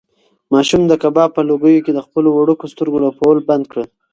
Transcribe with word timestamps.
ماشوم 0.53 0.81
د 0.87 0.93
کباب 1.03 1.29
په 1.35 1.41
لوګیو 1.49 1.83
کې 1.85 1.91
د 1.93 1.99
خپلو 2.05 2.29
وړوکو 2.33 2.71
سترګو 2.73 3.03
رپول 3.05 3.37
بند 3.49 3.63
کړل. 3.71 3.87